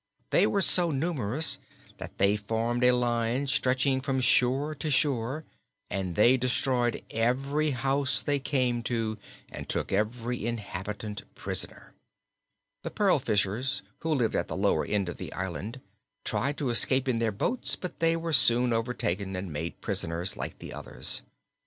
They 0.31 0.47
were 0.47 0.63
so 0.63 0.89
numerous 0.89 1.59
that 1.99 2.17
they 2.17 2.35
formed 2.35 2.83
a 2.83 2.89
line 2.91 3.45
stretching 3.45 4.01
from 4.01 4.19
shore 4.19 4.73
to 4.73 4.89
shore 4.89 5.45
and 5.91 6.15
they 6.15 6.37
destroyed 6.37 7.03
every 7.11 7.69
house 7.69 8.23
they 8.23 8.39
came 8.39 8.81
to 8.89 9.19
and 9.49 9.69
took 9.69 9.91
every 9.91 10.43
inhabitant 10.43 11.21
prisoner. 11.35 11.93
The 12.81 12.89
pearl 12.89 13.19
fishers 13.19 13.83
who 13.99 14.11
lived 14.15 14.35
at 14.35 14.47
the 14.47 14.57
lower 14.57 14.83
end 14.85 15.07
of 15.07 15.17
the 15.17 15.31
island 15.33 15.79
tried 16.25 16.57
to 16.57 16.71
escape 16.71 17.07
in 17.07 17.19
their 17.19 17.31
boats, 17.31 17.75
but 17.75 17.99
they 17.99 18.15
were 18.15 18.33
soon 18.33 18.73
overtaken 18.73 19.35
and 19.35 19.53
made 19.53 19.81
prisoners, 19.81 20.35
like 20.35 20.57
the 20.57 20.73
others. 20.73 21.21